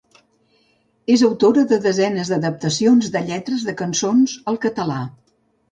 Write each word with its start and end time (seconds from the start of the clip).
És 1.15 1.23
autora 1.27 1.65
de 1.73 1.79
desenes 1.83 2.33
d'adaptacions 2.33 3.13
de 3.17 3.25
lletres 3.29 3.69
de 3.69 3.79
cançons 3.85 4.39
al 4.53 4.61
català. 4.67 5.01